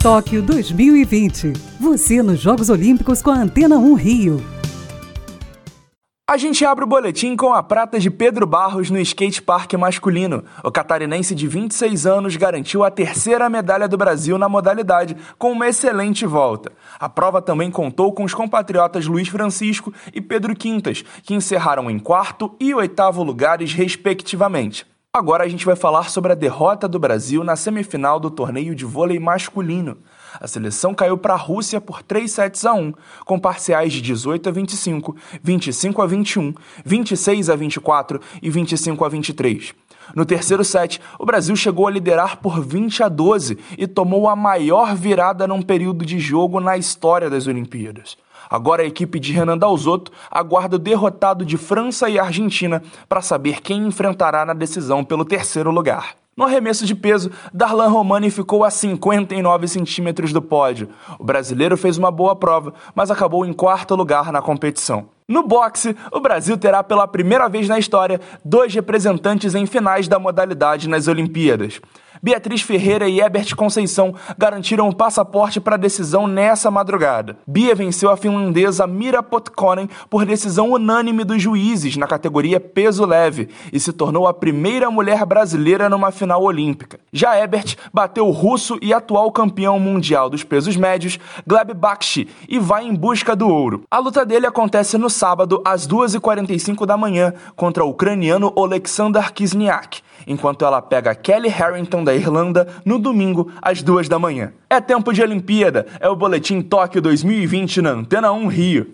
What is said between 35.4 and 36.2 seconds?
25 a